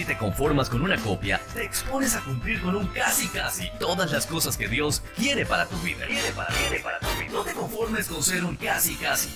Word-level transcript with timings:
Si 0.00 0.06
te 0.06 0.16
conformas 0.16 0.70
con 0.70 0.80
una 0.80 0.96
copia, 0.96 1.38
te 1.52 1.62
expones 1.62 2.16
a 2.16 2.24
cumplir 2.24 2.58
con 2.62 2.74
un 2.74 2.86
casi 2.86 3.28
casi 3.28 3.68
todas 3.78 4.10
las 4.10 4.26
cosas 4.26 4.56
que 4.56 4.66
Dios 4.66 5.02
quiere 5.14 5.44
para 5.44 5.66
tu 5.66 5.76
vida. 5.84 6.06
Quiere 6.06 6.32
para, 6.34 6.48
quiere 6.54 6.82
para 6.82 6.98
tu 7.00 7.06
vida. 7.20 7.30
No 7.30 7.42
te 7.42 7.52
conformes 7.52 8.08
con 8.08 8.22
ser 8.22 8.42
un 8.46 8.56
casi 8.56 8.94
casi. 8.94 9.28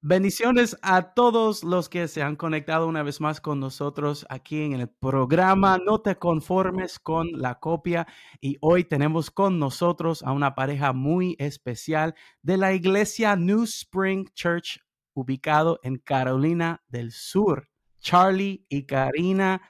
Bendiciones 0.00 0.76
a 0.82 1.14
todos 1.14 1.62
los 1.62 1.88
que 1.88 2.08
se 2.08 2.20
han 2.20 2.34
conectado 2.34 2.88
una 2.88 3.04
vez 3.04 3.20
más 3.20 3.40
con 3.40 3.60
nosotros 3.60 4.26
aquí 4.28 4.62
en 4.62 4.72
el 4.72 4.88
programa 4.88 5.78
No 5.78 6.00
te 6.00 6.16
conformes 6.16 6.98
con 6.98 7.28
la 7.32 7.60
copia 7.60 8.08
y 8.40 8.56
hoy 8.60 8.82
tenemos 8.82 9.30
con 9.30 9.60
nosotros 9.60 10.24
a 10.24 10.32
una 10.32 10.56
pareja 10.56 10.92
muy 10.92 11.36
especial 11.38 12.16
de 12.42 12.56
la 12.56 12.72
iglesia 12.72 13.36
New 13.36 13.62
Spring 13.62 14.28
Church 14.34 14.80
ubicado 15.16 15.80
en 15.82 15.96
Carolina 15.96 16.82
del 16.88 17.10
Sur. 17.10 17.68
Charlie 18.00 18.64
y 18.68 18.84
Karina 18.84 19.62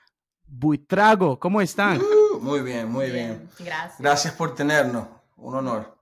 Buitrago, 0.47 1.39
¿cómo 1.39 1.61
están? 1.61 2.01
Uh, 2.01 2.41
muy 2.41 2.61
bien, 2.61 2.91
muy 2.91 3.11
bien. 3.11 3.49
Gracias. 3.59 3.99
Gracias 3.99 4.35
por 4.35 4.55
tenernos. 4.55 5.09
Un 5.37 5.55
honor. 5.55 5.97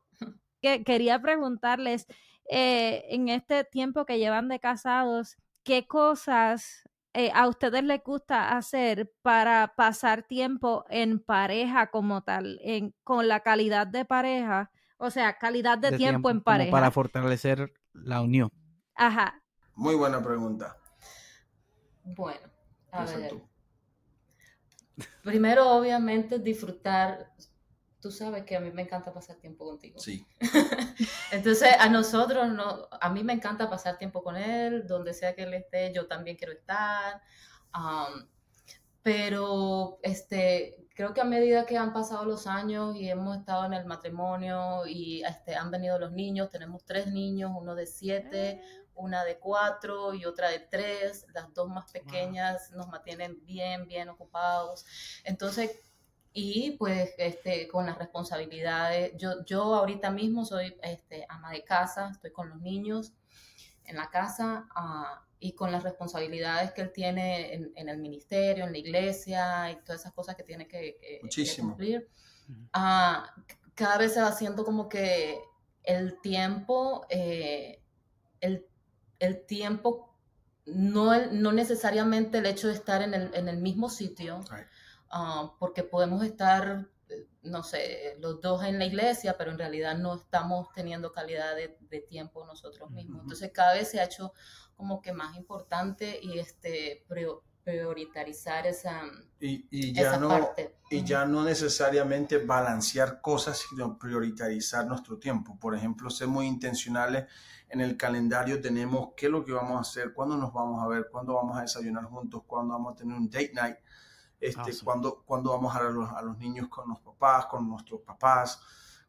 Que, 0.61 0.83
quería 0.83 1.21
preguntarles, 1.21 2.07
eh, 2.51 3.05
en 3.11 3.29
este 3.29 3.65
tiempo 3.65 4.07
que 4.07 4.19
llevan 4.19 4.49
de 4.49 4.59
casados, 4.59 5.37
¿qué 5.63 5.87
cosas 5.87 6.89
eh, 7.13 7.31
a 7.35 7.47
ustedes 7.47 7.85
les 7.85 8.03
gusta 8.03 8.57
hacer 8.57 9.13
para 9.23 9.75
pasar 9.77 10.23
tiempo 10.23 10.87
en 10.89 11.21
pareja 11.21 11.91
como 11.91 12.23
tal, 12.23 12.59
en, 12.63 12.95
con 13.05 13.29
la 13.29 13.41
calidad 13.41 13.87
de 13.87 14.05
pareja? 14.05 14.71
O 14.97 15.11
sea, 15.11 15.37
calidad 15.37 15.77
de, 15.77 15.97
tiempo, 15.97 16.31
en 16.31 16.41
pareja. 16.41 16.71
Para 16.71 16.91
fortalecer 16.91 17.75
la 17.93 18.23
unión. 18.23 18.51
Ajá. 18.95 19.43
Muy 19.75 19.95
buena 19.95 20.23
pregunta. 20.23 20.77
Bueno, 22.05 22.49
a 22.93 23.05
ver. 23.05 23.35
Primero, 25.23 25.71
obviamente, 25.71 26.39
disfrutar. 26.39 27.33
Tú 28.01 28.11
sabes 28.11 28.45
que 28.45 28.55
a 28.55 28.61
mí 28.61 28.71
me 28.71 28.83
encanta 28.83 29.13
pasar 29.13 29.37
tiempo 29.37 29.65
contigo. 29.65 29.99
Sí. 29.99 30.27
Entonces, 31.33 31.71
a 31.79 31.89
nosotros, 31.89 32.53
no, 32.53 32.87
a 33.01 33.09
mí 33.11 33.25
me 33.25 33.33
encanta 33.33 33.71
pasar 33.71 33.97
tiempo 33.97 34.23
con 34.23 34.37
él, 34.37 34.87
donde 34.87 35.15
sea 35.15 35.35
que 35.35 35.45
él 35.45 35.55
esté, 35.55 35.93
yo 35.93 36.07
también 36.07 36.37
quiero 36.37 36.53
estar. 36.53 37.23
pero 39.03 39.99
este, 40.03 40.87
creo 40.95 41.13
que 41.13 41.21
a 41.21 41.25
medida 41.25 41.67
que 41.67 41.77
han 41.77 41.93
pasado 41.93 42.25
los 42.25 42.47
años 42.47 42.95
y 42.97 43.09
hemos 43.09 43.39
estado 43.39 43.65
en 43.65 43.73
el 43.73 43.85
matrimonio 43.87 44.87
y 44.87 45.23
este, 45.25 45.57
han 45.57 45.71
venido 45.71 45.99
los 45.99 46.13
niños, 46.13 46.51
tenemos 46.51 46.85
tres 46.85 47.09
niños, 47.09 47.51
uno 47.55 47.75
de 47.75 47.87
siete, 47.87 48.61
una 48.95 49.25
de 49.25 49.39
cuatro 49.39 50.15
y 50.15 50.25
otra 50.25 50.49
de 50.51 50.61
tres. 50.61 51.27
Las 51.33 51.53
dos 51.55 51.69
más 51.69 51.91
pequeñas 51.91 52.71
nos 52.73 52.89
mantienen 52.89 53.45
bien, 53.45 53.87
bien 53.87 54.09
ocupados. 54.09 54.85
Entonces, 55.25 55.71
y 56.33 56.73
pues 56.73 57.15
este, 57.19 57.69
con 57.69 57.87
las 57.87 57.97
responsabilidades, 57.97 59.13
yo, 59.17 59.45
yo 59.45 59.75
ahorita 59.75 60.11
mismo 60.11 60.45
soy 60.45 60.77
este, 60.83 61.25
ama 61.29 61.53
de 61.53 61.65
casa, 61.65 62.11
estoy 62.11 62.33
con 62.33 62.49
los 62.49 62.61
niños 62.61 63.13
en 63.85 63.97
la 63.97 64.11
casa 64.11 64.67
uh, 64.77 65.25
y 65.39 65.53
con 65.53 65.71
las 65.71 65.83
responsabilidades 65.83 66.73
que 66.73 66.83
él 66.83 66.93
tiene 66.93 67.55
en, 67.55 67.73
en, 67.77 67.89
el 67.89 67.99
ministerio, 67.99 68.65
en 68.65 68.73
la 68.73 68.79
iglesia 68.79 69.71
y 69.71 69.77
todas 69.85 70.01
esas 70.01 70.13
cosas 70.13 70.35
que 70.35 70.43
tiene 70.43 70.67
que, 70.67 70.97
que, 71.01 71.45
que 71.45 71.61
cumplir. 71.61 72.09
Uh, 72.75 73.23
cada 73.75 73.99
vez 73.99 74.15
se 74.15 74.21
va 74.21 74.29
haciendo 74.29 74.65
como 74.65 74.89
que 74.89 75.41
el 75.83 76.21
tiempo, 76.21 77.07
eh, 77.11 77.81
el 78.41 78.67
el 79.25 79.45
tiempo, 79.45 80.15
no, 80.67 81.27
no 81.31 81.53
necesariamente 81.53 82.39
el 82.39 82.47
hecho 82.47 82.69
de 82.69 82.75
estar 82.75 83.03
en 83.03 83.15
el, 83.15 83.35
en 83.35 83.49
el 83.49 83.59
mismo 83.59 83.91
sitio, 83.91 84.41
ah, 85.11 85.55
porque 85.59 85.83
podemos 85.83 86.23
estar, 86.25 86.87
eh, 87.09 87.27
no 87.43 87.63
sé, 87.63 88.17
los 88.21 88.41
dos 88.41 88.65
en 88.65 88.79
la 88.79 88.87
iglesia, 88.87 89.37
pero 89.37 89.51
en 89.51 89.59
realidad 89.59 89.97
no 89.97 90.15
estamos 90.15 90.73
teniendo 90.73 91.13
calidad 91.13 91.55
de, 91.57 92.01
tiempo 92.09 92.45
nosotros 92.45 92.91
mismos. 92.91 93.23
Entonces 93.23 93.51
cada 93.53 93.75
vez 93.75 93.89
se 93.89 94.01
ha 94.01 94.05
hecho 94.05 94.33
como 94.77 95.01
que 95.01 95.13
más 95.13 95.37
importante 95.37 96.19
y 96.21 96.39
este 96.41 97.05
priorizar 97.65 98.67
esa, 98.67 99.03
y, 99.41 99.93
ya 99.93 100.19
no, 100.19 100.29
parte. 100.29 100.77
Y 100.91 101.03
ya 101.03 101.25
no 101.25 101.43
necesariamente 101.45 102.39
balancear 102.39 103.21
cosas, 103.21 103.65
sino 103.69 103.99
priorizar 103.99 104.87
nuestro 104.87 105.19
tiempo. 105.19 105.59
Por 105.59 105.75
ejemplo, 105.75 106.11
ser 106.11 106.29
muy 106.29 106.47
intencionales 106.47 107.27
en 107.69 107.81
el 107.81 107.97
calendario 107.97 108.61
tenemos 108.61 109.11
qué 109.17 109.27
es 109.27 109.33
lo 109.33 109.45
que 109.45 109.53
vamos 109.53 109.77
a 109.77 109.81
hacer, 109.81 110.13
cuándo 110.13 110.37
nos 110.37 110.53
vamos 110.53 110.83
a 110.83 110.87
ver, 110.87 111.09
cuándo 111.11 111.35
vamos 111.35 111.59
a 111.59 111.63
desayunar 111.63 112.05
juntos, 112.05 112.43
cuándo 112.47 112.75
vamos 112.75 112.93
a 112.93 112.97
tener 112.97 113.17
un 113.17 113.29
date 113.29 113.53
night, 113.55 113.77
este, 114.41 114.73
cuándo, 114.85 115.25
cuándo, 115.25 115.51
vamos 115.51 115.75
a 115.75 115.81
ver 115.81 115.89
a 115.89 115.91
los, 115.91 116.11
a 116.11 116.23
los, 116.23 116.39
niños 116.39 116.69
con 116.69 116.89
los 116.89 117.01
papás, 117.01 117.47
con 117.47 117.69
nuestros 117.69 118.03
papás, 118.03 118.61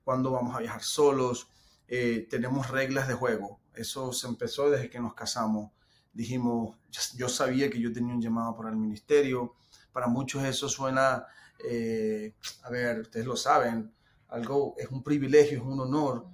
cuándo 0.04 0.32
vamos 0.32 0.56
a 0.56 0.60
viajar 0.60 0.82
solos. 0.82 1.50
Eh, 1.88 2.28
tenemos 2.30 2.70
reglas 2.72 3.08
de 3.08 3.14
juego. 3.14 3.60
Eso 3.76 4.12
se 4.14 4.28
empezó 4.28 4.70
desde 4.70 4.90
que 4.90 5.00
nos 5.00 5.14
casamos. 5.14 5.72
Dijimos, 6.16 6.76
yo 7.16 7.30
sabía 7.30 7.70
que 7.70 7.80
yo 7.80 7.94
tenía 7.94 8.16
un 8.16 8.22
llamado 8.22 8.56
para 8.56 8.70
el 8.70 8.78
ministerio. 8.78 9.54
Para 9.94 10.08
muchos 10.08 10.44
eso 10.44 10.68
suena, 10.68 11.28
eh, 11.64 12.34
a 12.64 12.72
ver, 12.72 13.02
ustedes 13.02 13.28
lo 13.28 13.36
saben, 13.36 13.94
algo 14.30 14.74
es 14.78 14.90
un 14.90 15.04
privilegio, 15.04 15.60
es 15.60 15.64
un 15.64 15.80
honor 15.80 16.26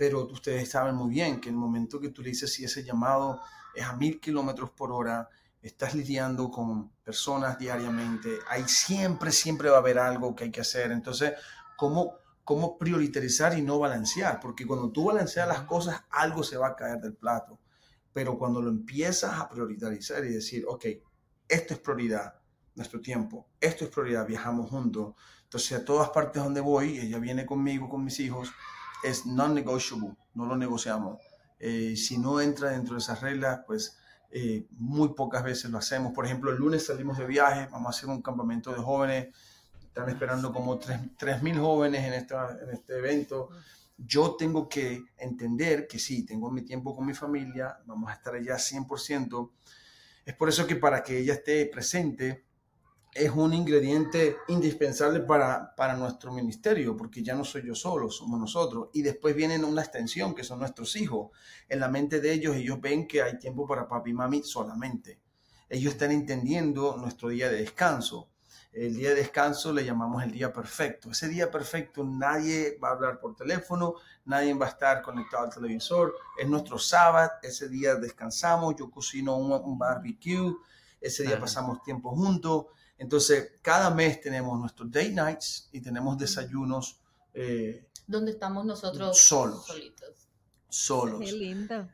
pero 0.00 0.26
ustedes 0.28 0.70
saben 0.70 0.94
muy 0.94 1.10
bien 1.10 1.42
que 1.42 1.50
el 1.50 1.56
momento 1.56 2.00
que 2.00 2.08
tú 2.08 2.22
le 2.22 2.30
dices 2.30 2.50
si 2.50 2.64
ese 2.64 2.82
llamado 2.82 3.38
es 3.74 3.84
a 3.84 3.94
mil 3.96 4.18
kilómetros 4.18 4.70
por 4.70 4.90
hora, 4.92 5.28
estás 5.60 5.94
lidiando 5.94 6.50
con 6.50 6.88
personas 7.04 7.58
diariamente, 7.58 8.38
hay 8.48 8.64
siempre, 8.66 9.30
siempre 9.30 9.68
va 9.68 9.76
a 9.76 9.80
haber 9.80 9.98
algo 9.98 10.34
que 10.34 10.44
hay 10.44 10.50
que 10.50 10.62
hacer. 10.62 10.90
Entonces, 10.90 11.34
¿cómo, 11.76 12.14
cómo 12.44 12.78
priorizar 12.78 13.58
y 13.58 13.60
no 13.60 13.78
balancear? 13.78 14.40
Porque 14.40 14.66
cuando 14.66 14.90
tú 14.90 15.04
balanceas 15.04 15.46
las 15.46 15.64
cosas, 15.64 16.02
algo 16.08 16.42
se 16.44 16.56
va 16.56 16.68
a 16.68 16.76
caer 16.76 16.98
del 17.02 17.12
plato. 17.12 17.58
Pero 18.12 18.38
cuando 18.38 18.60
lo 18.60 18.70
empiezas 18.70 19.38
a 19.38 19.48
priorizar 19.48 20.24
y 20.24 20.32
decir, 20.32 20.64
ok, 20.66 20.86
esto 21.48 21.74
es 21.74 21.80
prioridad, 21.80 22.34
nuestro 22.74 23.00
tiempo, 23.00 23.46
esto 23.60 23.84
es 23.84 23.90
prioridad, 23.90 24.26
viajamos 24.26 24.70
juntos. 24.70 25.14
Entonces, 25.44 25.78
a 25.78 25.84
todas 25.84 26.10
partes 26.10 26.42
donde 26.42 26.60
voy, 26.60 26.98
ella 26.98 27.18
viene 27.18 27.46
conmigo, 27.46 27.88
con 27.88 28.04
mis 28.04 28.18
hijos, 28.20 28.52
es 29.02 29.26
non-negotiable, 29.26 30.16
no 30.34 30.46
lo 30.46 30.56
negociamos. 30.56 31.18
Eh, 31.58 31.96
si 31.96 32.18
no 32.18 32.40
entra 32.40 32.70
dentro 32.70 32.94
de 32.94 33.00
esas 33.00 33.20
reglas, 33.20 33.60
pues 33.66 33.98
eh, 34.30 34.66
muy 34.70 35.10
pocas 35.14 35.42
veces 35.42 35.70
lo 35.70 35.78
hacemos. 35.78 36.12
Por 36.12 36.24
ejemplo, 36.24 36.50
el 36.50 36.56
lunes 36.56 36.86
salimos 36.86 37.18
de 37.18 37.26
viaje, 37.26 37.68
vamos 37.70 37.86
a 37.86 37.90
hacer 37.90 38.08
un 38.08 38.22
campamento 38.22 38.72
de 38.72 38.78
jóvenes, 38.78 39.28
están 39.82 40.08
esperando 40.08 40.52
como 40.52 40.78
3.000 40.78 41.58
jóvenes 41.58 42.04
en, 42.04 42.12
esta, 42.12 42.56
en 42.62 42.70
este 42.70 42.98
evento. 42.98 43.50
Yo 44.06 44.34
tengo 44.36 44.68
que 44.68 45.04
entender 45.18 45.86
que 45.86 45.98
sí, 45.98 46.24
tengo 46.24 46.50
mi 46.50 46.62
tiempo 46.62 46.96
con 46.96 47.06
mi 47.06 47.14
familia, 47.14 47.78
vamos 47.84 48.10
a 48.10 48.14
estar 48.14 48.34
allá 48.34 48.56
100%. 48.56 49.50
Es 50.24 50.34
por 50.34 50.48
eso 50.48 50.66
que 50.66 50.76
para 50.76 51.02
que 51.02 51.18
ella 51.18 51.34
esté 51.34 51.66
presente, 51.66 52.44
es 53.12 53.30
un 53.30 53.52
ingrediente 53.52 54.36
indispensable 54.48 55.20
para, 55.20 55.74
para 55.74 55.96
nuestro 55.96 56.32
ministerio, 56.32 56.96
porque 56.96 57.22
ya 57.22 57.34
no 57.34 57.44
soy 57.44 57.66
yo 57.66 57.74
solo, 57.74 58.10
somos 58.10 58.38
nosotros. 58.38 58.88
Y 58.92 59.02
después 59.02 59.34
vienen 59.34 59.64
una 59.64 59.82
extensión, 59.82 60.34
que 60.34 60.44
son 60.44 60.60
nuestros 60.60 60.94
hijos. 60.96 61.30
En 61.68 61.80
la 61.80 61.88
mente 61.88 62.20
de 62.20 62.32
ellos, 62.32 62.56
ellos 62.56 62.80
ven 62.80 63.06
que 63.06 63.22
hay 63.22 63.38
tiempo 63.38 63.66
para 63.66 63.88
papi 63.88 64.10
y 64.10 64.14
mami 64.14 64.42
solamente. 64.44 65.20
Ellos 65.68 65.92
están 65.92 66.12
entendiendo 66.12 66.96
nuestro 66.96 67.28
día 67.28 67.50
de 67.50 67.58
descanso. 67.58 68.29
El 68.72 68.94
día 68.94 69.10
de 69.10 69.16
descanso 69.16 69.72
le 69.72 69.84
llamamos 69.84 70.22
el 70.22 70.32
día 70.32 70.52
perfecto. 70.52 71.10
Ese 71.10 71.28
día 71.28 71.50
perfecto 71.50 72.04
nadie 72.04 72.78
va 72.82 72.90
a 72.90 72.92
hablar 72.92 73.18
por 73.18 73.34
teléfono, 73.34 73.94
nadie 74.24 74.54
va 74.54 74.66
a 74.66 74.70
estar 74.70 75.02
conectado 75.02 75.44
al 75.44 75.52
televisor. 75.52 76.14
Es 76.38 76.48
nuestro 76.48 76.78
sábado, 76.78 77.30
ese 77.42 77.68
día 77.68 77.96
descansamos, 77.96 78.76
yo 78.78 78.90
cocino 78.90 79.36
un, 79.36 79.52
un 79.52 79.78
barbecue, 79.78 80.54
ese 81.00 81.24
día 81.24 81.40
pasamos 81.40 81.82
tiempo 81.82 82.14
juntos 82.14 82.66
entonces, 83.00 83.52
cada 83.62 83.88
mes 83.88 84.20
tenemos 84.20 84.60
nuestros 84.60 84.90
date 84.90 85.12
nights 85.12 85.70
y 85.72 85.80
tenemos 85.80 86.18
desayunos. 86.18 87.00
Eh, 87.32 87.88
donde 88.06 88.32
estamos 88.32 88.66
nosotros 88.66 89.18
solos. 89.18 89.66
Solitos. 89.66 90.28
solos. 90.68 91.18
Qué 91.18 91.32
lindo. 91.32 91.88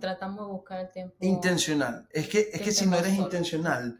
tratamos 0.00 0.46
de 0.46 0.52
buscar 0.52 0.80
el 0.80 0.90
tiempo. 0.90 1.14
Intencional. 1.20 2.08
Es 2.10 2.28
que, 2.28 2.50
es 2.52 2.60
que 2.62 2.72
si 2.72 2.86
no 2.86 2.96
eres 2.96 3.14
intencional, 3.14 3.96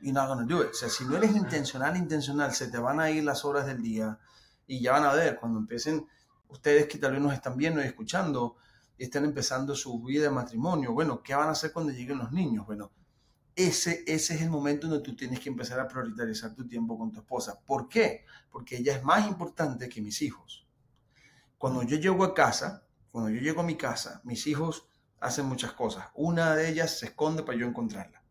you're 0.00 0.12
not 0.12 0.28
gonna 0.28 0.46
do 0.46 0.62
it. 0.62 0.70
O 0.70 0.74
sea, 0.74 0.88
si 0.88 1.04
no 1.04 1.16
eres 1.16 1.34
intencional, 1.34 1.96
intencional, 1.96 2.52
se 2.52 2.68
te 2.68 2.78
van 2.78 3.00
a 3.00 3.10
ir 3.10 3.24
las 3.24 3.44
horas 3.44 3.66
del 3.66 3.82
día 3.82 4.18
y 4.66 4.80
ya 4.80 4.92
van 4.92 5.04
a 5.04 5.12
ver 5.12 5.38
cuando 5.38 5.58
empiecen 5.58 6.06
ustedes 6.48 6.86
que 6.86 6.98
tal 6.98 7.12
vez 7.12 7.20
nos 7.20 7.32
están 7.32 7.56
viendo 7.56 7.82
y 7.82 7.86
escuchando 7.86 8.56
y 8.98 9.04
están 9.04 9.24
empezando 9.24 9.74
su 9.74 10.02
vida 10.02 10.24
de 10.24 10.30
matrimonio. 10.30 10.92
Bueno, 10.92 11.22
¿qué 11.22 11.34
van 11.34 11.48
a 11.48 11.52
hacer 11.52 11.72
cuando 11.72 11.92
lleguen 11.92 12.18
los 12.18 12.32
niños? 12.32 12.66
Bueno, 12.66 12.92
ese, 13.54 14.04
ese 14.06 14.34
es 14.34 14.42
el 14.42 14.50
momento 14.50 14.86
donde 14.86 15.02
tú 15.02 15.16
tienes 15.16 15.40
que 15.40 15.48
empezar 15.48 15.80
a 15.80 15.88
priorizar 15.88 16.54
tu 16.54 16.66
tiempo 16.66 16.98
con 16.98 17.10
tu 17.10 17.20
esposa. 17.20 17.58
¿Por 17.64 17.88
qué? 17.88 18.24
Porque 18.50 18.76
ella 18.76 18.96
es 18.96 19.02
más 19.02 19.26
importante 19.26 19.88
que 19.88 20.02
mis 20.02 20.20
hijos. 20.22 20.66
Cuando 21.58 21.82
yo 21.82 21.96
llego 21.96 22.22
a 22.24 22.34
casa, 22.34 22.84
cuando 23.10 23.30
yo 23.30 23.40
llego 23.40 23.62
a 23.62 23.64
mi 23.64 23.76
casa, 23.76 24.20
mis 24.24 24.46
hijos 24.46 24.88
hacen 25.20 25.46
muchas 25.46 25.72
cosas. 25.72 26.06
Una 26.14 26.54
de 26.54 26.68
ellas 26.68 26.98
se 26.98 27.06
esconde 27.06 27.42
para 27.42 27.58
yo 27.58 27.66
encontrarla. 27.66 28.22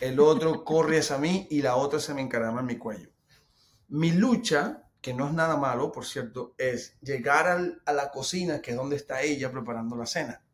El 0.00 0.18
otro 0.20 0.64
corre 0.64 0.98
hacia 0.98 1.18
mí 1.18 1.46
y 1.50 1.62
la 1.62 1.76
otra 1.76 2.00
se 2.00 2.14
me 2.14 2.20
encarama 2.20 2.60
en 2.60 2.66
mi 2.66 2.76
cuello. 2.76 3.10
Mi 3.88 4.12
lucha, 4.12 4.88
que 5.00 5.14
no 5.14 5.28
es 5.28 5.32
nada 5.32 5.56
malo, 5.56 5.92
por 5.92 6.04
cierto, 6.04 6.54
es 6.58 6.98
llegar 7.00 7.80
a 7.84 7.92
la 7.92 8.10
cocina, 8.10 8.60
que 8.60 8.72
es 8.72 8.76
donde 8.76 8.96
está 8.96 9.22
ella 9.22 9.50
preparando 9.50 9.96
la 9.96 10.06
cena. 10.06 10.44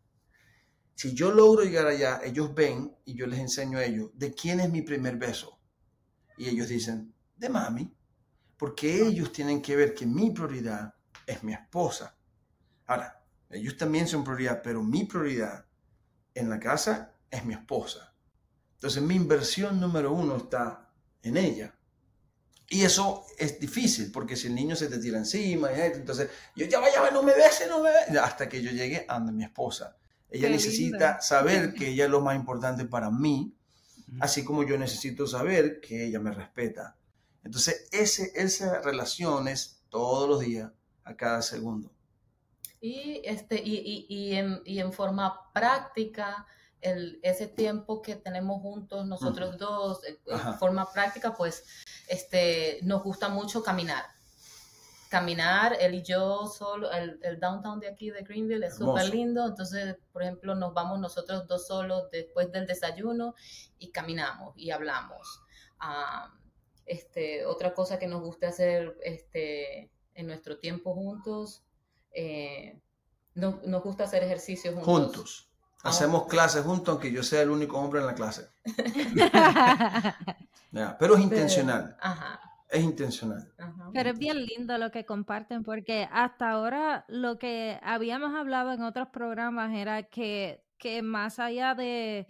Si 0.95 1.15
yo 1.15 1.31
logro 1.31 1.63
llegar 1.63 1.87
allá, 1.87 2.21
ellos 2.25 2.55
ven 2.55 2.97
y 3.05 3.15
yo 3.15 3.27
les 3.27 3.41
enseño 3.41 3.79
a 3.79 3.85
ellos 3.85 4.11
de 4.15 4.35
quién 4.35 4.61
es 4.61 4.71
mi 4.71 4.83
primer 4.83 5.17
beso. 5.17 5.61
Y 6.39 6.49
ellos 6.49 6.69
dicen, 6.69 7.15
de 7.37 7.49
mami. 7.49 7.95
Porque 8.57 9.07
ellos 9.07 9.33
tienen 9.33 9.61
que 9.61 9.77
ver 9.77 9.95
que 9.95 10.07
mi 10.07 10.31
prioridad 10.31 10.95
es 11.27 11.43
mi 11.43 11.53
esposa. 11.53 12.17
Ahora, 12.87 13.23
ellos 13.51 13.77
también 13.77 14.09
son 14.09 14.25
prioridad, 14.25 14.63
pero 14.63 14.83
mi 14.83 15.05
prioridad 15.05 15.67
en 16.35 16.49
la 16.49 16.59
casa 16.59 17.15
es 17.31 17.45
mi 17.45 17.53
esposa. 17.53 18.16
Entonces 18.87 19.03
mi 19.03 19.17
inversión 19.17 19.81
número 19.81 20.13
uno 20.13 20.37
está 20.37 20.89
en 21.21 21.37
ella. 21.37 21.75
Y 22.69 22.85
eso 22.85 23.25
es 23.37 23.59
difícil, 23.59 24.13
porque 24.13 24.37
si 24.37 24.47
el 24.47 24.55
niño 24.55 24.77
se 24.77 24.87
te 24.87 24.99
tira 24.99 25.19
encima, 25.19 25.73
entonces 25.73 26.31
yo 26.55 26.67
ya 26.67 26.79
vaya, 26.79 27.11
no 27.11 27.25
me 27.25 27.35
bese, 27.35 27.67
no 27.67 27.83
me 27.83 27.91
bese, 27.91 28.17
hasta 28.17 28.49
que 28.49 28.63
yo 28.63 28.71
llegue 28.71 29.05
a 29.09 29.19
mi 29.19 29.43
esposa. 29.43 29.97
Ella 30.31 30.49
necesita 30.49 31.21
saber 31.21 31.75
que 31.79 31.89
ella 31.89 32.05
es 32.05 32.11
lo 32.11 32.21
más 32.21 32.37
importante 32.37 32.85
para 32.85 33.11
mí, 33.11 33.57
así 34.21 34.45
como 34.45 34.63
yo 34.63 34.79
necesito 34.79 35.27
saber 35.27 35.81
que 35.81 36.05
ella 36.05 36.21
me 36.21 36.31
respeta. 36.31 36.97
Entonces, 37.43 37.89
ese, 37.91 38.31
esa 38.37 38.83
relación 38.83 39.49
es 39.49 39.83
todos 39.89 40.29
los 40.29 40.39
días, 40.39 40.71
a 41.03 41.17
cada 41.17 41.43
segundo. 41.43 41.91
Y, 42.81 43.21
este, 43.25 43.61
y, 43.61 44.07
y, 44.09 44.35
en, 44.35 44.61
y 44.65 44.79
en, 44.79 44.93
forma 44.93 45.53
práctica, 45.53 46.47
el, 46.87 47.21
ese 47.23 47.47
tiempo 47.47 48.03
que 48.03 48.17
tenemos 48.17 48.61
juntos 48.63 49.07
nosotros 49.07 49.59
dos, 49.59 50.05
eh, 50.05 50.19
en 50.27 50.55
forma 50.59 50.91
práctica, 50.93 51.35
pues 51.35 51.65
este, 52.09 52.79
nos 52.83 53.03
gusta 53.03 53.29
mucho 53.29 53.63
caminar. 53.63 54.05
Caminar, 55.09 55.77
él 55.81 55.95
y 55.95 56.03
yo 56.03 56.47
solo, 56.47 56.91
el, 56.91 57.21
el 57.23 57.39
downtown 57.39 57.79
de 57.79 57.89
aquí 57.89 58.11
de 58.11 58.23
Greenville 58.23 58.67
es 58.67 58.77
súper 58.77 59.09
lindo, 59.09 59.47
entonces, 59.47 59.97
por 60.13 60.23
ejemplo, 60.23 60.55
nos 60.55 60.75
vamos 60.75 60.99
nosotros 60.99 61.47
dos 61.47 61.67
solos 61.67 62.11
después 62.11 62.51
del 62.51 62.67
desayuno 62.67 63.35
y 63.79 63.91
caminamos 63.91 64.55
y 64.57 64.71
hablamos. 64.71 65.43
este, 66.87 67.47
otra 67.47 67.75
cosa 67.75 67.99
que 67.99 68.07
nos 68.07 68.21
gusta 68.23 68.49
hacer 68.49 68.97
este, 69.03 69.91
en 70.15 70.27
nuestro 70.27 70.59
tiempo 70.59 70.95
juntos 70.95 71.63
eh, 72.17 72.81
nos, 73.35 73.83
gusta 73.83 74.05
hacer 74.05 74.25
ejercicios 74.25 74.75
juntos. 74.75 74.87
Juntos. 74.87 75.51
Hacemos 75.83 76.27
clases 76.27 76.65
juntos, 76.65 76.89
aunque 76.89 77.13
yo 77.13 77.23
sea 77.23 77.43
el 77.43 77.51
único 77.51 77.79
hombre 77.79 78.01
en 78.01 78.07
la 78.07 78.15
clase. 78.15 78.49
pero 80.99 81.17
es 81.17 81.23
intencional. 81.23 81.97
Es 82.69 82.83
intencional. 82.83 83.53
Pero 83.93 84.11
es 84.11 84.19
bien 84.19 84.45
lindo 84.45 84.77
lo 84.79 84.91
que 84.91 85.07
comparten, 85.07 85.63
porque 85.63 86.09
hasta 86.11 86.51
ahora 86.51 87.05
lo 87.09 87.39
que 87.39 87.79
habíamos 87.83 88.35
hablado 88.35 88.73
en 88.73 88.83
otros 88.83 89.09
programas 89.09 89.75
era 89.75 90.05
que, 90.05 90.65
que 90.79 91.03
más 91.03 91.39
allá 91.39 91.75
de 91.75 92.27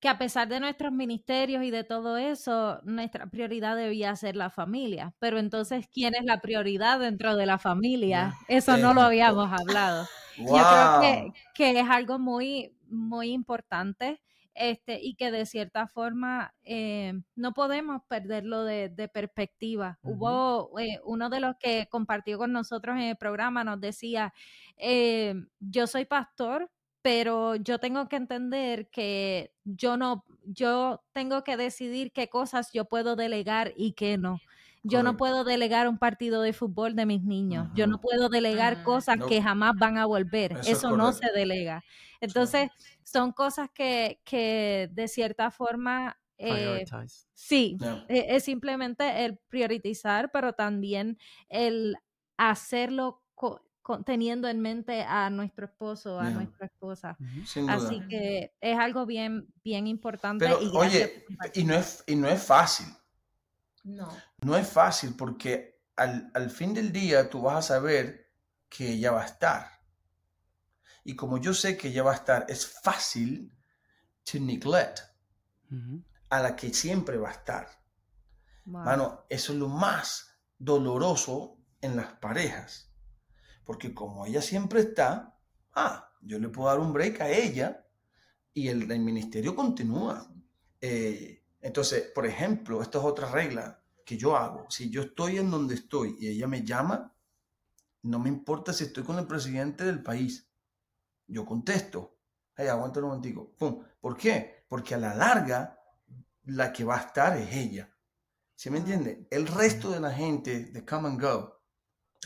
que 0.00 0.08
a 0.08 0.18
pesar 0.18 0.48
de 0.48 0.60
nuestros 0.60 0.92
ministerios 0.92 1.64
y 1.64 1.70
de 1.70 1.82
todo 1.82 2.18
eso, 2.18 2.80
nuestra 2.84 3.26
prioridad 3.26 3.76
debía 3.76 4.14
ser 4.14 4.36
la 4.36 4.48
familia. 4.48 5.12
Pero 5.18 5.38
entonces, 5.38 5.88
¿quién 5.92 6.14
es 6.14 6.24
la 6.24 6.40
prioridad 6.40 7.00
dentro 7.00 7.34
de 7.34 7.46
la 7.46 7.58
familia? 7.58 8.34
Eso 8.46 8.76
no 8.76 8.94
lo 8.94 9.02
habíamos 9.02 9.52
hablado. 9.52 10.06
Yo 10.38 10.46
creo 10.46 11.32
que, 11.54 11.80
es 11.80 11.90
algo 11.90 12.18
muy, 12.18 12.72
muy 12.88 13.32
importante 13.32 14.20
este, 14.54 15.00
y 15.00 15.14
que 15.14 15.30
de 15.30 15.46
cierta 15.46 15.86
forma 15.86 16.54
eh, 16.64 17.14
no 17.36 17.52
podemos 17.52 18.02
perderlo 18.08 18.64
de, 18.64 19.10
perspectiva. 19.12 19.98
Hubo 20.02 20.78
eh, 20.80 21.00
uno 21.04 21.30
de 21.30 21.40
los 21.40 21.56
que 21.56 21.86
compartió 21.90 22.38
con 22.38 22.52
nosotros 22.52 22.96
en 22.96 23.02
el 23.02 23.16
programa, 23.16 23.64
nos 23.64 23.80
decía, 23.80 24.32
eh, 24.76 25.34
yo 25.60 25.86
soy 25.86 26.04
pastor, 26.04 26.70
pero 27.02 27.54
yo 27.56 27.78
tengo 27.78 28.08
que 28.08 28.16
entender 28.16 28.88
que 28.90 29.52
yo 29.64 29.96
no, 29.96 30.24
yo 30.44 31.02
tengo 31.12 31.44
que 31.44 31.56
decidir 31.56 32.12
qué 32.12 32.28
cosas 32.28 32.72
yo 32.72 32.84
puedo 32.86 33.16
delegar 33.16 33.72
y 33.76 33.92
qué 33.92 34.18
no. 34.18 34.40
Yo 34.82 35.02
no 35.02 35.16
puedo 35.16 35.44
delegar 35.44 35.88
un 35.88 35.98
partido 35.98 36.42
de 36.42 36.52
fútbol 36.52 36.94
de 36.94 37.06
mis 37.06 37.22
niños. 37.22 37.68
Yo 37.74 37.86
no 37.86 38.00
puedo 38.00 38.28
delegar 38.28 38.82
cosas 38.82 39.18
que 39.28 39.42
jamás 39.42 39.72
van 39.78 39.98
a 39.98 40.06
volver. 40.06 40.58
Eso, 40.64 40.96
no 40.96 41.12
se 41.12 41.30
delega. 41.32 41.82
Entonces, 42.20 42.70
son 43.02 43.32
cosas 43.32 43.68
que, 43.72 44.20
que 44.24 44.88
de 44.92 45.08
cierta 45.08 45.50
forma 45.50 46.18
eh, 46.38 46.84
sí, 47.34 47.76
e, 48.08 48.36
es 48.36 48.44
simplemente 48.44 49.24
el 49.24 49.38
priorizar, 49.48 50.30
pero 50.32 50.52
también 50.52 51.18
el 51.48 51.96
hacerlo 52.36 53.22
teniendo 54.04 54.48
en 54.48 54.60
mente 54.60 55.02
a 55.02 55.30
nuestro 55.30 55.64
esposo, 55.64 56.20
a 56.20 56.30
nuestra 56.30 56.66
esposa. 56.66 57.16
Así 57.68 58.00
que 58.08 58.52
es 58.60 58.78
algo 58.78 59.06
bien, 59.06 59.48
bien 59.64 59.86
importante. 59.86 60.46
y 60.46 60.70
oye, 60.76 61.24
y 61.54 61.64
no, 61.64 61.74
es, 61.74 62.04
y 62.06 62.14
no 62.14 62.28
es 62.28 62.42
fácil. 62.42 62.86
No. 63.88 64.08
No 64.42 64.56
es 64.56 64.68
fácil 64.68 65.14
porque 65.16 65.82
al, 65.96 66.30
al, 66.34 66.50
fin 66.50 66.74
del 66.74 66.92
día 66.92 67.28
tú 67.28 67.42
vas 67.42 67.56
a 67.56 67.74
saber 67.74 68.32
que 68.68 68.92
ella 68.92 69.12
va 69.12 69.22
a 69.22 69.26
estar. 69.26 69.66
Y 71.04 71.16
como 71.16 71.38
yo 71.38 71.54
sé 71.54 71.76
que 71.76 71.88
ella 71.88 72.02
va 72.02 72.12
a 72.12 72.16
estar, 72.16 72.46
es 72.48 72.66
fácil 72.66 73.56
to 74.24 74.38
neglect 74.38 75.00
a 76.30 76.40
la 76.40 76.54
que 76.54 76.72
siempre 76.72 77.16
va 77.16 77.28
a 77.28 77.32
estar. 77.32 77.68
Mano, 78.64 79.24
eso 79.28 79.52
es 79.52 79.58
lo 79.58 79.68
más 79.68 80.38
doloroso 80.58 81.58
en 81.80 81.96
las 81.96 82.12
parejas 82.14 82.88
porque 83.68 83.92
como 83.92 84.24
ella 84.24 84.40
siempre 84.40 84.80
está, 84.80 85.38
ah, 85.74 86.10
yo 86.22 86.38
le 86.38 86.48
puedo 86.48 86.70
dar 86.70 86.80
un 86.80 86.90
break 86.90 87.20
a 87.20 87.28
ella 87.28 87.86
y 88.54 88.68
el, 88.68 88.86
ministerio 88.98 89.54
continúa. 89.54 90.26
Eh, 90.80 91.37
entonces, 91.60 92.10
por 92.14 92.26
ejemplo, 92.26 92.82
esta 92.82 92.98
es 92.98 93.04
otra 93.04 93.30
regla 93.30 93.82
que 94.04 94.16
yo 94.16 94.36
hago. 94.36 94.70
Si 94.70 94.90
yo 94.90 95.02
estoy 95.02 95.38
en 95.38 95.50
donde 95.50 95.74
estoy 95.74 96.16
y 96.18 96.28
ella 96.28 96.46
me 96.46 96.64
llama, 96.64 97.14
no 98.02 98.18
me 98.18 98.28
importa 98.28 98.72
si 98.72 98.84
estoy 98.84 99.04
con 99.04 99.18
el 99.18 99.26
presidente 99.26 99.84
del 99.84 100.02
país. 100.02 100.48
Yo 101.26 101.44
contesto. 101.44 102.16
Hey, 102.56 102.68
aguanta 102.68 103.00
un 103.00 103.06
momentico. 103.06 103.54
Pum. 103.56 103.84
¿Por 104.00 104.16
qué? 104.16 104.64
Porque 104.68 104.94
a 104.94 104.98
la 104.98 105.14
larga, 105.14 105.78
la 106.44 106.72
que 106.72 106.84
va 106.84 106.96
a 106.96 107.02
estar 107.02 107.36
es 107.36 107.54
ella. 107.54 107.94
¿Sí 108.54 108.70
me 108.70 108.78
entiende? 108.78 109.26
El 109.30 109.46
resto 109.46 109.90
de 109.90 110.00
la 110.00 110.12
gente 110.12 110.64
de 110.66 110.84
Come 110.84 111.08
and 111.08 111.20
Go 111.20 111.58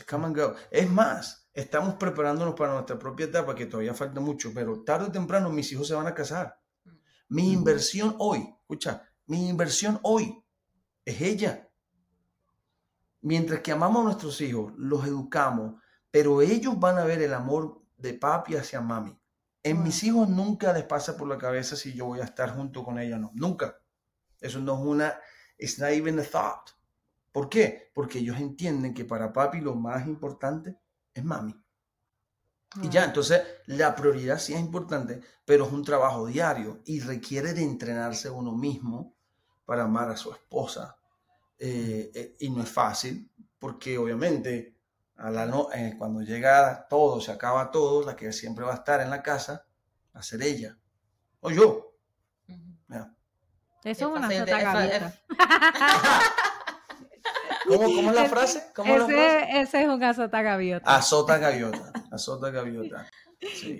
Come 0.09 0.27
and 0.27 0.37
go. 0.37 0.55
Es 0.71 0.91
más, 0.91 1.49
estamos 1.53 1.95
preparándonos 1.95 2.55
para 2.55 2.73
nuestra 2.73 2.99
propia 2.99 3.27
etapa, 3.27 3.55
que 3.55 3.67
todavía 3.67 3.95
falta 3.95 4.21
mucho, 4.21 4.53
pero 4.55 4.83
tarde 4.83 5.07
o 5.07 5.13
temprano 5.13 5.51
mis 5.51 5.71
hijos 5.73 5.89
se 5.89 5.95
van 5.95 6.07
a 6.07 6.15
casar. 6.15 6.59
Mi 7.29 7.53
inversión 7.53 8.17
hoy, 8.19 8.55
escucha, 8.61 9.12
mi 9.33 9.49
inversión 9.49 9.99
hoy 10.03 10.45
es 11.07 11.23
ella. 11.23 11.67
Mientras 13.23 13.61
que 13.61 13.73
amamos 13.73 14.03
a 14.03 14.05
nuestros 14.05 14.39
hijos, 14.43 14.75
los 14.77 15.07
educamos, 15.07 15.81
pero 16.11 16.43
ellos 16.43 16.79
van 16.79 16.99
a 16.99 17.05
ver 17.05 17.23
el 17.23 17.33
amor 17.33 17.83
de 17.97 18.13
papi 18.13 18.57
hacia 18.57 18.83
mami. 18.83 19.19
En 19.63 19.83
mis 19.83 20.03
hijos 20.03 20.29
nunca 20.29 20.75
les 20.75 20.85
pasa 20.85 21.17
por 21.17 21.29
la 21.29 21.39
cabeza 21.39 21.77
si 21.77 21.95
yo 21.95 22.05
voy 22.05 22.21
a 22.21 22.25
estar 22.25 22.55
junto 22.55 22.85
con 22.85 22.99
ella 22.99 23.17
o 23.17 23.21
no. 23.21 23.31
Nunca. 23.33 23.81
Eso 24.39 24.61
no 24.61 24.75
es 24.75 24.85
una, 24.85 25.19
it's 25.57 25.79
not 25.79 25.93
even 25.93 26.19
a 26.19 26.25
thought. 26.25 26.69
¿Por 27.31 27.49
qué? 27.49 27.91
Porque 27.95 28.19
ellos 28.19 28.39
entienden 28.39 28.93
que 28.93 29.07
para 29.07 29.33
papi 29.33 29.63
lo 29.63 29.75
más 29.75 30.07
importante 30.07 30.79
es 31.15 31.25
mami. 31.25 31.59
Y 32.83 32.91
ya, 32.91 33.07
entonces 33.07 33.41
la 33.65 33.95
prioridad 33.95 34.39
sí 34.39 34.53
es 34.53 34.61
importante, 34.61 35.23
pero 35.47 35.65
es 35.65 35.73
un 35.73 35.85
trabajo 35.85 36.27
diario 36.27 36.83
y 36.85 37.01
requiere 37.01 37.55
de 37.55 37.63
entrenarse 37.63 38.29
uno 38.29 38.55
mismo 38.55 39.17
para 39.65 39.85
amar 39.85 40.11
a 40.11 40.17
su 40.17 40.33
esposa. 40.33 40.97
Eh, 41.59 42.11
eh, 42.15 42.37
y 42.41 42.51
no 42.51 42.63
es 42.63 42.71
fácil, 42.71 43.31
porque 43.59 43.97
obviamente 43.97 44.77
a 45.17 45.31
la 45.31 45.47
no, 45.47 45.69
eh, 45.73 45.95
cuando 45.97 46.23
llega 46.23 46.87
todo, 46.89 47.21
se 47.21 47.31
acaba 47.31 47.71
todo, 47.71 48.05
la 48.05 48.17
que 48.17 48.33
siempre 48.33 48.65
va 48.65 48.73
a 48.73 48.77
estar 48.77 49.01
en 49.01 49.11
la 49.11 49.23
casa, 49.23 49.65
va 50.15 50.21
a 50.21 50.23
ser 50.23 50.43
ella. 50.43 50.77
O 51.41 51.51
yo. 51.51 51.89
Eso 53.85 54.15
es, 54.15 54.19
una 54.19 54.31
sota 54.31 54.61
gaviota. 54.61 55.15
¿Cómo, 57.67 57.83
¿Cómo, 57.83 58.11
es 58.11 58.17
la 58.17 58.25
frase? 58.27 58.71
¿Cómo 58.75 58.95
ese, 58.95 59.05
frase? 59.07 59.61
ese, 59.61 59.83
es 59.83 59.89
un 59.89 60.03
azota 60.03 60.43
gaviota. 60.43 60.97
Azota 60.97 61.39
gaviota. 61.39 61.93
Azota 62.11 62.51
gaviota. 62.51 63.07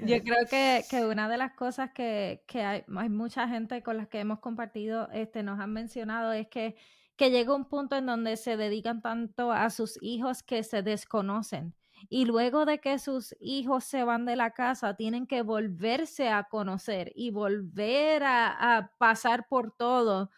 Yo 0.05 0.21
creo 0.23 0.47
que, 0.51 0.85
que, 0.91 1.05
una 1.07 1.29
de 1.29 1.37
las 1.37 1.53
cosas 1.53 1.91
que, 1.93 2.43
que 2.47 2.63
hay, 2.63 2.85
hay, 2.97 3.09
mucha 3.09 3.49
gente 3.49 3.83
con 3.83 3.97
las 3.97 4.09
que 4.09 4.21
hemos 4.21 4.41
compartido, 4.41 5.09
este, 5.13 5.43
nos 5.43 5.61
han 5.61 5.73
mencionado, 5.73 6.33
es 6.33 6.49
que, 6.49 6.75
que 7.17 7.31
llega 7.31 7.55
un 7.55 7.67
punto 7.67 7.97
en 7.97 8.07
donde 8.07 8.37
se 8.37 8.57
dedican 8.57 9.03
tanto 9.03 9.53
a 9.53 9.71
sus 9.71 9.99
hijos 10.03 10.43
que 10.43 10.65
se 10.65 10.83
desconocen. 10.83 11.75
Y 12.09 12.25
luego 12.25 12.65
de 12.65 12.81
que 12.81 12.99
sus 12.99 13.37
hijos 13.41 13.85
se 13.85 14.03
van 14.03 14.25
de 14.25 14.35
la 14.35 14.51
casa, 14.51 14.97
tienen 14.97 15.27
que 15.27 15.43
volverse 15.43 16.29
a 16.29 16.45
conocer 16.45 17.13
y 17.15 17.31
volver 17.31 18.25
a, 18.25 18.91
pasar 18.99 19.47
por 19.49 19.73
todo 19.77 20.31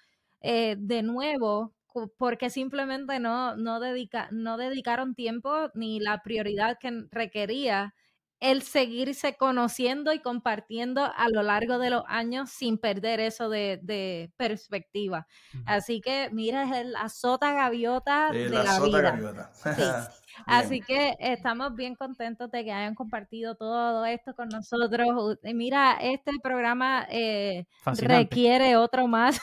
eh, 0.43 0.77
de 0.79 1.03
nuevo 1.03 1.75
porque 2.19 2.51
simplemente 2.51 3.21
no, 3.21 3.57
no, 3.57 3.79
dedica, 3.79 4.29
no 4.33 4.57
dedicaron 4.57 5.15
tiempo 5.15 5.71
ni 5.75 6.01
la 6.01 6.23
prioridad 6.23 6.77
que 6.81 7.07
requería 7.11 7.95
el 8.45 8.61
seguirse 8.61 9.39
conociendo 9.39 10.13
y 10.13 10.21
compartiendo 10.21 11.11
a 11.17 11.29
lo 11.31 11.43
largo 11.43 11.79
de 11.79 11.89
los 11.89 12.05
años 12.09 12.51
sin 12.51 12.77
perder 12.77 13.19
eso 13.19 13.49
de, 13.49 14.31
perspectiva. 14.37 15.27
Así 15.65 16.03
que 16.03 16.29
mira, 16.31 16.65
es 16.65 16.87
el 16.87 16.97
azota 16.97 17.55
gaviota 17.55 18.31
de 18.31 18.51
la, 18.51 18.81
vida. 18.81 19.01
Gaviota. 19.01 19.51
Así 20.47 20.81
que 20.81 21.17
estamos 21.19 21.75
bien 21.75 21.95
contentos 21.95 22.51
de 22.51 22.65
que 22.65 22.73
hayan 22.73 22.95
compartido 22.95 23.55
todo 23.55 24.05
esto 24.05 24.35
con 24.35 24.49
nosotros. 24.49 25.39
Mira, 25.43 25.99
este 26.01 26.33
programa 26.43 27.07
eh, 27.11 27.67
requiere 27.85 28.77
otro 28.77 29.07
más. 29.07 29.41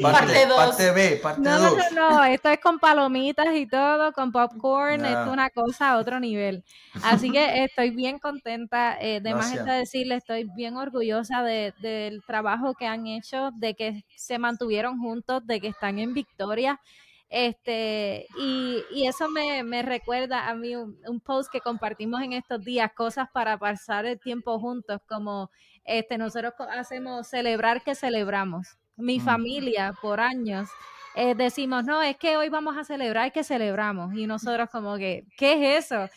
parte, 0.00 0.46
parte 0.56 0.90
B, 0.90 1.20
parte 1.22 1.40
no, 1.40 1.58
no, 1.58 1.76
no, 1.76 2.10
no, 2.10 2.24
esto 2.24 2.48
es 2.48 2.60
con 2.60 2.78
palomitas 2.78 3.54
y 3.54 3.66
todo, 3.66 4.12
con 4.12 4.32
popcorn, 4.32 5.04
esto 5.04 5.22
es 5.22 5.28
una 5.28 5.50
cosa 5.50 5.92
a 5.92 5.98
otro 5.98 6.20
nivel. 6.20 6.64
Así 7.02 7.30
que 7.30 7.64
estoy 7.64 7.90
bien 7.90 8.18
contenta. 8.18 8.96
Eh, 9.00 9.20
de 9.20 9.34
más 9.34 9.54
está 9.54 9.74
decirle, 9.74 10.16
estoy 10.16 10.48
bien 10.56 10.76
orgullosa 10.76 11.42
de, 11.42 11.74
del 11.80 12.22
trabajo 12.24 12.74
que 12.74 12.86
han 12.86 13.06
hecho, 13.06 13.50
de 13.54 13.74
que 13.74 14.04
se 14.16 14.38
mantuvieron 14.38 14.98
juntos, 14.98 15.46
de 15.46 15.60
que 15.60 15.68
están 15.68 15.98
en 15.98 16.14
victoria. 16.14 16.80
Este, 17.28 18.26
y, 18.38 18.82
y 18.92 19.06
eso 19.06 19.28
me, 19.28 19.64
me, 19.64 19.82
recuerda 19.82 20.48
a 20.48 20.54
mí 20.54 20.76
un, 20.76 21.20
post 21.24 21.50
que 21.50 21.60
compartimos 21.60 22.22
en 22.22 22.32
estos 22.32 22.64
días, 22.64 22.92
cosas 22.94 23.28
para 23.32 23.58
pasar 23.58 24.06
el 24.06 24.20
tiempo 24.20 24.60
juntos, 24.60 25.00
como 25.08 25.50
este, 25.84 26.18
nosotros 26.18 26.54
hacemos 26.70 27.26
celebrar 27.26 27.82
que 27.82 27.94
celebramos. 27.94 28.78
Mi 28.96 29.18
mm. 29.18 29.24
familia 29.24 29.94
por 30.00 30.20
años 30.20 30.68
eh, 31.16 31.34
decimos, 31.34 31.84
no, 31.84 32.02
es 32.02 32.16
que 32.16 32.36
hoy 32.36 32.50
vamos 32.50 32.76
a 32.76 32.84
celebrar 32.84 33.32
que 33.32 33.42
celebramos. 33.42 34.14
Y 34.14 34.26
nosotros 34.26 34.68
como 34.70 34.96
que, 34.96 35.24
¿qué 35.36 35.76
es 35.76 35.86
eso? 35.86 36.08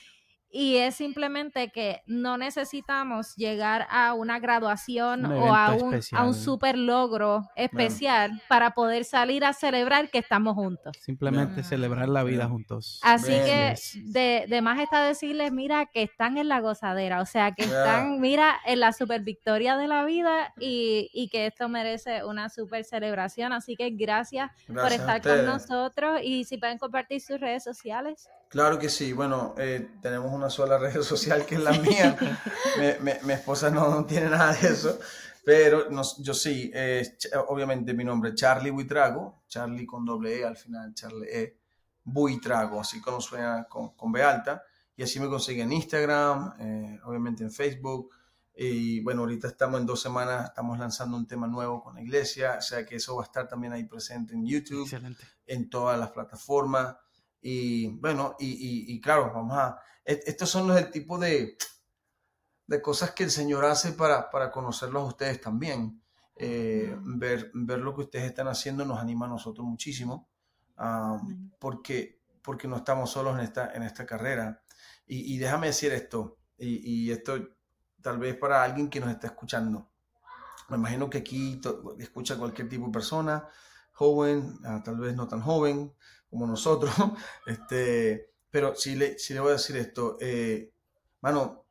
Y 0.52 0.78
es 0.78 0.96
simplemente 0.96 1.72
que 1.72 2.02
no 2.08 2.38
necesitamos 2.38 3.36
llegar 3.36 3.86
a 3.92 4.14
una 4.14 4.40
graduación 4.40 5.26
o 5.26 5.56
a 5.56 5.74
un, 5.76 6.00
a 6.14 6.24
un, 6.26 6.34
super 6.34 6.78
logro 6.78 7.44
especial 7.56 8.42
para 8.48 8.72
poder 8.72 9.06
salir 9.06 9.46
a 9.46 9.54
celebrar 9.54 10.10
que 10.10 10.18
estamos 10.18 10.56
juntos. 10.56 10.98
Simplemente 11.00 11.62
celebrar 11.64 12.10
la 12.10 12.24
vida 12.24 12.48
juntos. 12.48 13.00
Así 13.04 13.32
que 13.32 13.76
de, 14.06 14.46
de, 14.48 14.62
más 14.62 14.80
está 14.80 15.04
decirles, 15.04 15.52
mira, 15.52 15.86
que 15.86 16.02
están 16.02 16.38
en 16.38 16.48
la 16.48 16.62
gozadera, 16.62 17.22
o 17.22 17.26
sea, 17.26 17.52
que 17.52 17.64
están, 17.64 18.20
mira, 18.20 18.56
en 18.66 18.80
la 18.80 18.92
super 18.92 19.22
victoria 19.22 19.78
de 19.78 19.88
la 19.88 20.04
vida 20.04 20.54
y, 20.60 21.12
y 21.14 21.30
que 21.30 21.46
esto 21.46 21.70
merece 21.70 22.24
una 22.24 22.50
super 22.50 22.84
celebración. 22.84 23.54
Así 23.54 23.76
que 23.76 23.92
gracias, 23.92 24.52
por 24.68 24.92
estar 24.92 25.22
con 25.22 25.46
nosotros 25.46 26.22
y 26.24 26.44
si 26.46 26.58
pueden 26.58 26.80
compartir 26.80 27.22
sus 27.22 27.40
redes 27.40 27.64
sociales. 27.64 28.30
Claro 28.50 28.80
que 28.80 28.90
sí. 28.90 29.14
Bueno, 29.14 29.54
eh, 29.58 29.92
tenemos 30.02 30.34
una 30.34 30.50
sola 30.50 30.78
red 30.80 31.02
social 31.02 31.46
que 31.46 31.56
es 31.56 31.62
la 31.62 31.72
mía. 31.74 32.18
mi, 33.24 33.32
esposa 33.32 33.70
no, 33.70 34.06
tiene 34.06 34.30
nada 34.30 34.54
de 34.54 34.68
eso. 34.68 35.00
Pero 35.46 35.88
yo 36.20 36.34
sí, 36.34 36.70
eh, 36.74 37.18
obviamente 37.48 37.94
mi 37.94 38.04
nombre 38.04 38.32
es 38.32 38.36
Charlie 38.36 38.72
Buitrago, 38.72 39.44
Charlie 39.48 39.86
con 39.86 40.06
doble 40.06 40.40
E 40.40 40.46
al 40.46 40.58
final, 40.58 40.94
Charlie 40.94 41.30
E. 41.32 41.60
Buitrago, 42.04 42.82
así 42.82 43.00
como 43.00 43.22
suena 43.22 43.66
con, 43.70 43.96
con 43.96 44.12
B 44.12 44.22
alta. 44.22 44.64
Y 44.96 45.04
así 45.04 45.20
me 45.20 45.30
consiguen 45.30 45.68
en 45.68 45.74
Instagram, 45.78 46.56
eh, 46.60 47.00
obviamente 47.06 47.44
en 47.44 47.52
Facebook. 47.52 48.10
Y 48.56 49.00
bueno, 49.02 49.22
ahorita 49.22 49.48
estamos 49.48 49.80
en 49.80 49.86
dos 49.86 50.02
semanas, 50.02 50.50
estamos 50.50 50.78
lanzando 50.78 51.16
un 51.16 51.26
tema 51.26 51.48
nuevo 51.48 51.82
con 51.82 51.96
la 51.96 52.02
iglesia, 52.02 52.56
o 52.58 52.62
sea 52.62 52.86
que 52.86 52.98
eso 52.98 53.16
va 53.16 53.22
a 53.22 53.26
estar 53.26 53.48
también 53.48 53.72
ahí 53.72 53.86
presente 53.86 54.34
en 54.34 54.46
YouTube, 54.46 54.90
en 55.46 55.70
todas 55.70 55.98
las 55.98 56.10
plataformas. 56.10 56.98
Y 57.42 57.88
bueno, 57.88 58.36
y, 58.40 58.94
y, 58.94 59.02
claro, 59.02 59.32
vamos 59.34 59.58
a... 59.58 59.80
E, 60.06 60.20
estos 60.26 60.50
son 60.50 60.68
los 60.68 60.78
el 60.78 60.92
tipo 60.92 61.18
de, 61.18 61.58
de 62.68 62.82
cosas 62.82 63.12
que 63.12 63.24
el 63.24 63.32
Señor 63.32 63.66
hace 63.66 63.94
para, 63.94 64.30
para 64.30 64.52
conocerlos 64.52 65.04
a 65.04 65.08
ustedes 65.08 65.42
también. 65.42 66.02
Eh, 66.36 66.96
ver, 67.02 67.52
ver 67.54 67.80
lo 67.80 67.94
que 67.94 68.02
ustedes 68.02 68.26
están 68.26 68.48
haciendo 68.48 68.86
nos 68.86 69.00
anima 69.00 69.26
a 69.26 69.30
nosotros 69.30 69.66
muchísimo, 69.68 70.30
porque, 71.60 72.22
porque 72.42 72.68
no 72.68 72.78
estamos 72.78 73.12
solos 73.12 73.38
en 73.38 73.42
esta, 73.42 73.74
en 73.74 73.84
esta 73.84 74.06
carrera. 74.06 74.64
Y, 75.06 75.34
y 75.34 75.38
déjame 75.38 75.68
decir 75.68 75.92
esto, 75.92 76.38
y, 76.58 77.08
y, 77.08 77.12
esto 77.12 77.38
tal 78.02 78.20
vez 78.20 78.38
para 78.38 78.64
alguien 78.64 78.90
que 78.90 79.00
nos 79.00 79.10
está 79.10 79.28
escuchando. 79.28 79.90
Me 80.70 80.78
imagino 80.78 81.10
que 81.10 81.18
aquí 81.18 81.60
escucha 81.98 82.38
cualquier 82.38 82.70
tipo 82.70 82.86
de 82.86 82.92
persona, 82.92 83.48
joven, 83.92 84.60
ah, 84.64 84.82
tal 84.84 84.98
vez 84.98 85.16
no 85.16 85.28
tan 85.28 85.42
joven, 85.42 85.94
como 86.30 86.46
nosotros, 86.46 86.94
este, 87.46 88.32
pero 88.50 88.76
si 88.76 88.96
le, 88.96 89.18
si 89.20 89.34
le 89.34 89.40
voy 89.40 89.50
a 89.50 89.54
decir 89.54 89.78
esto, 89.78 90.18
eh, 90.20 90.72
mano, 91.22 91.66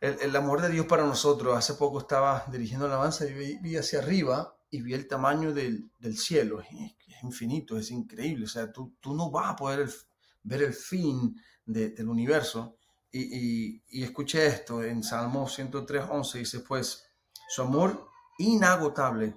el, 0.00 0.36
amor 0.36 0.60
de 0.60 0.70
Dios 0.70 0.86
para 0.86 1.04
nosotros, 1.04 1.56
hace 1.56 1.74
poco 1.74 1.98
estaba 1.98 2.44
dirigiendo 2.50 2.86
la 2.86 2.94
alabanza 2.94 3.26
y 3.26 3.58
vi, 3.58 3.76
hacia 3.76 4.00
arriba 4.00 4.56
y 4.70 4.82
vi 4.82 4.94
el 4.94 5.08
tamaño 5.08 5.52
del, 5.52 5.90
del 5.98 6.16
cielo, 6.16 6.60
es, 6.60 6.68
infinito, 7.22 7.78
es 7.78 7.90
increíble, 7.90 8.44
o 8.44 8.48
sea, 8.48 8.70
tú, 8.70 8.94
tú 9.00 9.14
no 9.14 9.30
vas 9.30 9.52
a 9.52 9.56
poder 9.56 9.88
ver 10.42 10.62
el 10.62 10.74
fin 10.74 11.34
del 11.64 12.08
universo. 12.08 12.76
Y, 13.10 13.20
y, 13.20 13.82
y, 13.88 14.02
escuché 14.02 14.46
esto 14.46 14.82
en 14.82 15.02
Salmo 15.02 15.48
103, 15.48 16.04
11, 16.10 16.38
dice 16.38 16.60
pues, 16.60 17.04
su 17.48 17.62
amor 17.62 18.10
inagotable 18.38 19.34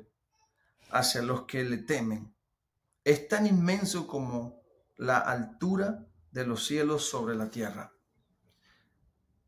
hacia 0.91 1.21
los 1.21 1.45
que 1.45 1.63
le 1.63 1.77
temen 1.77 2.33
es 3.09 3.27
tan 3.27 3.47
inmenso 3.47 4.05
como 4.05 4.61
la 4.97 5.17
altura 5.17 6.07
de 6.29 6.45
los 6.45 6.63
cielos 6.67 7.09
sobre 7.09 7.35
la 7.35 7.49
tierra. 7.49 7.91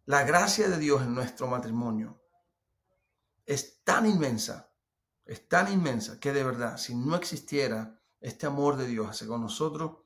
La 0.06 0.24
gracia 0.24 0.68
de 0.68 0.80
Dios 0.80 1.04
en 1.04 1.14
nuestro 1.14 1.46
matrimonio 1.46 2.24
es 3.46 3.84
tan 3.84 4.10
inmensa, 4.10 4.74
es 5.26 5.48
tan 5.48 5.72
inmensa 5.72 6.20
que 6.20 6.34
de 6.34 6.44
verdad, 6.44 6.78
si 6.78 6.96
no 6.96 7.16
existiera 7.16 8.02
este 8.20 8.48
amor 8.48 8.78
de 8.78 8.88
Dios 8.88 9.08
hacia 9.12 9.28
con 9.28 9.42
nosotros, 9.42 9.98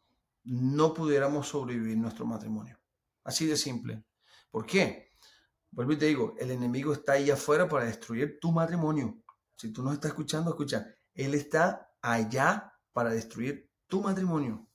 no 0.43 0.93
pudiéramos 0.93 1.47
sobrevivir 1.47 1.97
nuestro 1.97 2.25
matrimonio. 2.25 2.77
Así 3.23 3.45
de 3.45 3.55
simple. 3.55 4.03
¿Por 4.51 4.65
qué? 4.65 5.13
Vuelvo 5.71 5.93
y 5.93 5.97
te 5.97 6.07
digo, 6.07 6.35
el 6.39 6.51
enemigo 6.51 6.91
está 6.91 7.13
ahí 7.13 7.31
afuera 7.31 7.69
para 7.69 7.85
destruir 7.85 8.37
tu 8.41 8.51
matrimonio. 8.51 9.23
Si 9.55 9.71
tú 9.71 9.81
no 9.81 9.93
estás 9.93 10.09
escuchando, 10.09 10.49
escucha. 10.49 10.93
Él 11.13 11.33
está 11.33 11.95
allá 12.01 12.74
para 12.95 13.09
destruir 13.09 13.69
tu 13.87 14.01
matrimonio. 14.01 14.69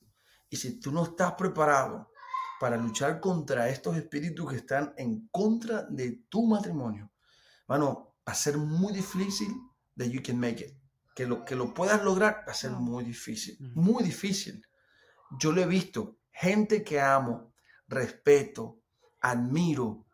Y 0.50 0.56
si 0.56 0.78
tú 0.78 0.92
no 0.92 1.04
estás 1.04 1.32
preparado 1.32 2.12
para 2.60 2.76
luchar 2.76 3.18
contra 3.18 3.70
estos 3.70 3.96
espíritus 3.96 4.50
que 4.50 4.56
están 4.56 4.92
en 4.98 5.26
contra 5.28 5.84
de 5.84 6.26
tu 6.28 6.46
matrimonio, 6.46 7.10
bueno, 7.66 8.14
va 8.28 8.32
a 8.32 8.34
ser 8.34 8.58
muy 8.58 8.92
difícil 8.92 9.48
de 9.94 10.10
you 10.10 10.20
can 10.22 10.38
make 10.38 10.62
it. 10.62 10.76
Que 11.14 11.24
lo, 11.24 11.46
que 11.46 11.56
lo 11.56 11.72
puedas 11.72 12.04
lograr 12.04 12.44
va 12.46 12.52
a 12.52 12.54
ser 12.54 12.72
muy 12.72 13.04
difícil, 13.04 13.56
muy 13.74 14.04
difícil. 14.04 14.66
Yo 15.38 15.50
lo 15.52 15.62
he 15.62 15.66
visto, 15.66 16.18
gente 16.30 16.84
que 16.84 17.00
amo, 17.00 17.54
respeto, 17.88 18.82
admiro, 19.22 20.06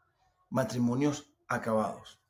matrimonios 0.48 1.34
acabados. 1.48 2.20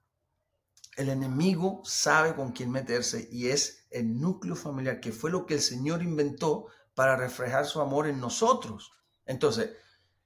El 0.97 1.11
enemigo 1.11 1.83
sabe 1.85 2.35
con 2.35 2.53
quién 2.53 2.71
meterse 2.71 3.29
y 3.31 3.49
es 3.49 3.86
el 3.97 4.21
núcleo 4.21 4.55
familiar, 4.55 5.01
que 5.01 5.13
fue 5.13 5.31
lo 5.31 5.47
que 5.47 5.55
el 5.55 5.61
Señor 5.61 6.03
inventó 6.03 6.67
para 6.95 7.17
reflejar 7.17 7.67
su 7.67 7.81
amor 7.81 8.07
en 8.07 8.21
nosotros. 8.21 8.93
Entonces, 9.25 9.71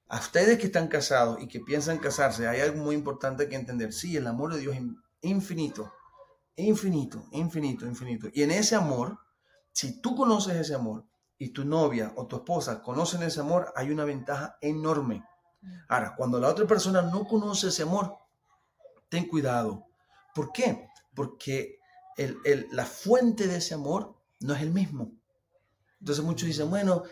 a 0.09 0.19
ustedes 0.19 0.59
que 0.59 0.67
están 0.67 0.89
casados 0.89 1.41
y 1.41 1.49
que 1.49 1.61
piensan 1.61 1.99
casarse, 1.99 2.49
hay 2.49 2.61
algo 2.61 2.83
muy 2.83 2.95
importante 2.95 3.49
que 3.49 3.57
entender. 3.57 3.93
Sí, 3.93 4.17
el 4.17 4.27
amor 4.27 4.55
de 4.55 4.61
Dios 4.61 4.77
es 4.77 4.83
infinito, 5.23 5.93
infinito, 6.57 7.25
infinito, 7.33 7.87
infinito. 7.87 8.29
Y 8.33 8.43
en 8.43 8.50
ese 8.50 8.75
amor, 8.75 9.19
si 9.73 10.00
tú 10.00 10.17
conoces 10.17 10.57
ese 10.57 10.75
amor 10.75 11.07
y 11.39 11.50
tu 11.50 11.65
novia 11.65 12.12
o 12.17 12.27
tu 12.27 12.37
esposa 12.37 12.83
conocen 12.83 13.23
ese 13.23 13.41
amor, 13.41 13.73
hay 13.77 13.91
una 13.91 14.05
ventaja 14.05 14.59
enorme. 14.61 15.25
Ahora, 15.89 16.15
cuando 16.17 16.41
la 16.41 16.49
otra 16.49 16.67
persona 16.67 17.03
no 17.03 17.25
conoce 17.25 17.69
ese 17.69 17.83
amor, 17.83 18.17
ten 19.09 19.27
cuidado. 19.29 19.87
¿Por 20.35 20.53
qué? 20.53 20.89
Porque 21.15 21.79
la 22.73 22.87
fuente 22.87 23.47
de 23.47 23.57
ese 23.57 23.75
amor 23.75 24.15
no 24.41 24.55
es 24.55 24.62
el 24.62 24.71
mismo. 24.71 25.12
Entonces 26.00 26.25
muchos 26.25 26.47
dicen, 26.47 26.71
bueno, 26.71 27.03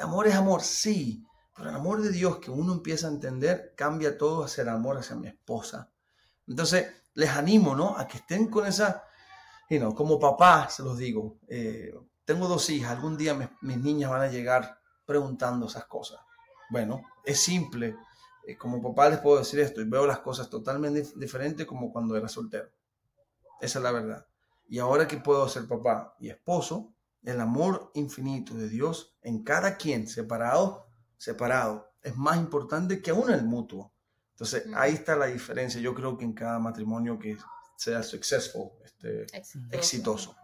amor 0.00 0.26
es 0.26 0.34
amor, 0.34 0.62
sí, 0.62 1.24
pero 1.56 1.70
el 1.70 1.76
amor 1.76 2.02
de 2.02 2.10
Dios 2.10 2.38
que 2.38 2.50
uno 2.50 2.72
empieza 2.72 3.06
a 3.06 3.10
entender 3.10 3.74
cambia 3.76 4.16
todo 4.16 4.44
hacia 4.44 4.62
el 4.62 4.68
amor 4.68 4.98
hacia 4.98 5.16
mi 5.16 5.28
esposa. 5.28 5.90
Entonces 6.46 6.86
les 7.14 7.30
animo, 7.30 7.74
¿no? 7.74 7.96
A 7.96 8.06
que 8.06 8.18
estén 8.18 8.48
con 8.48 8.66
esa, 8.66 9.04
y 9.68 9.78
no, 9.78 9.94
como 9.94 10.18
papá 10.18 10.68
se 10.68 10.82
los 10.82 10.98
digo, 10.98 11.38
eh, 11.48 11.92
tengo 12.24 12.48
dos 12.48 12.68
hijas, 12.70 12.92
algún 12.92 13.16
día 13.16 13.34
mis 13.60 13.78
niñas 13.78 14.10
van 14.10 14.22
a 14.22 14.28
llegar 14.28 14.78
preguntando 15.04 15.66
esas 15.66 15.86
cosas. 15.86 16.20
Bueno, 16.70 17.02
es 17.24 17.42
simple. 17.42 17.96
Eh, 18.46 18.56
como 18.56 18.80
papá 18.80 19.10
les 19.10 19.18
puedo 19.18 19.38
decir 19.38 19.60
esto 19.60 19.80
y 19.80 19.84
veo 19.84 20.06
las 20.06 20.20
cosas 20.20 20.48
totalmente 20.48 21.06
diferentes 21.16 21.66
como 21.66 21.92
cuando 21.92 22.16
era 22.16 22.28
soltero. 22.28 22.70
Esa 23.60 23.78
es 23.80 23.82
la 23.82 23.92
verdad. 23.92 24.26
Y 24.70 24.78
ahora 24.78 25.08
que 25.08 25.16
puedo 25.16 25.48
ser 25.48 25.66
papá 25.66 26.14
y 26.20 26.30
esposo, 26.30 26.94
el 27.24 27.40
amor 27.40 27.90
infinito 27.94 28.54
de 28.54 28.68
Dios 28.68 29.16
en 29.20 29.42
cada 29.42 29.76
quien, 29.76 30.06
separado, 30.06 30.86
separado, 31.16 31.92
es 32.00 32.16
más 32.16 32.36
importante 32.36 33.02
que 33.02 33.10
aún 33.10 33.32
el 33.32 33.42
mutuo. 33.42 33.92
Entonces, 34.30 34.64
ahí 34.76 34.94
está 34.94 35.16
la 35.16 35.26
diferencia. 35.26 35.80
Yo 35.80 35.92
creo 35.92 36.16
que 36.16 36.24
en 36.24 36.34
cada 36.34 36.60
matrimonio 36.60 37.18
que 37.18 37.36
sea 37.74 38.04
successful, 38.04 38.70
este, 38.84 39.26
exitoso. 39.72 40.36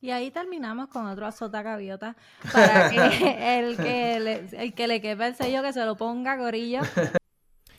Y 0.00 0.12
ahí 0.12 0.30
terminamos 0.30 0.88
con 0.88 1.06
otro 1.06 1.26
azota 1.26 1.60
gaviota 1.60 2.16
para 2.50 2.90
que 2.90 2.96
el 3.58 3.76
que 3.76 4.18
le, 4.18 4.62
el 4.62 4.74
que 4.74 4.88
le 4.88 5.02
quepa 5.02 5.26
el 5.26 5.34
sello 5.34 5.62
que 5.62 5.74
se 5.74 5.84
lo 5.84 5.96
ponga 5.98 6.36
gorillo. 6.36 6.80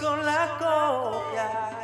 con 0.00 0.24
la 0.24 0.56
copia. 0.58 1.83